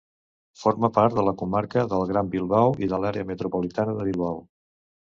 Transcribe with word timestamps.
Forma 0.61 0.89
part 0.95 1.17
de 1.19 1.25
la 1.27 1.35
comarca 1.43 1.85
del 1.93 2.07
Gran 2.13 2.33
Bilbao 2.39 2.75
i 2.87 2.93
de 2.95 3.03
l'àrea 3.05 3.31
metropolitana 3.35 3.99
de 4.03 4.11
Bilbao. 4.13 4.47